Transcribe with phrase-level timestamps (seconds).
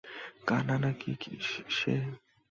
[0.47, 1.11] কানা না-কি
[1.71, 1.93] সে?